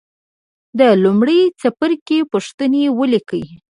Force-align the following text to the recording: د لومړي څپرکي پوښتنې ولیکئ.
د 0.79 0.81
لومړي 1.03 1.39
څپرکي 1.59 2.19
پوښتنې 2.31 2.83
ولیکئ. 2.99 3.45